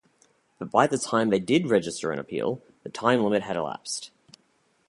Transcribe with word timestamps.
But 0.57 0.71
by 0.71 0.87
the 0.87 0.97
time 0.97 1.29
they 1.29 1.37
did 1.37 1.67
register 1.69 2.11
an 2.11 2.17
appeal, 2.17 2.63
the 2.81 2.89
time 2.89 3.23
limit 3.23 3.43
had 3.43 3.55
elapsed. 3.55 4.09